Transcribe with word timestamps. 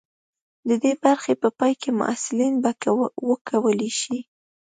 د 0.67 0.69
دې 0.83 0.93
برخې 1.03 1.33
په 1.41 1.49
پای 1.59 1.73
کې 1.81 1.89
محصلین 1.99 2.53
به 2.63 2.71
وکولی 3.29 3.91
شي. 3.99 4.17